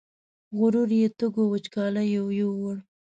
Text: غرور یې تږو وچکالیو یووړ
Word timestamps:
غرور 0.57 0.89
یې 0.99 1.07
تږو 1.17 1.43
وچکالیو 1.51 2.25
یووړ 2.39 2.77